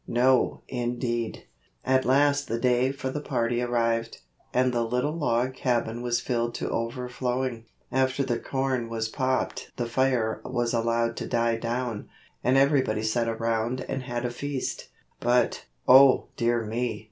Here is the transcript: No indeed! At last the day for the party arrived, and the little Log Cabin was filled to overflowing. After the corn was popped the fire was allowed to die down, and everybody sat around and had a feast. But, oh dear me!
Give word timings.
No 0.07 0.63
indeed! 0.67 1.43
At 1.85 2.05
last 2.05 2.47
the 2.47 2.57
day 2.57 2.91
for 2.91 3.11
the 3.11 3.21
party 3.21 3.61
arrived, 3.61 4.21
and 4.51 4.73
the 4.73 4.81
little 4.83 5.15
Log 5.15 5.53
Cabin 5.53 6.01
was 6.01 6.19
filled 6.19 6.55
to 6.55 6.71
overflowing. 6.71 7.67
After 7.91 8.23
the 8.23 8.39
corn 8.39 8.89
was 8.89 9.09
popped 9.09 9.71
the 9.75 9.85
fire 9.85 10.41
was 10.43 10.73
allowed 10.73 11.15
to 11.17 11.27
die 11.27 11.57
down, 11.57 12.09
and 12.43 12.57
everybody 12.57 13.03
sat 13.03 13.27
around 13.27 13.81
and 13.81 14.01
had 14.01 14.25
a 14.25 14.31
feast. 14.31 14.89
But, 15.19 15.67
oh 15.87 16.29
dear 16.35 16.63
me! 16.65 16.99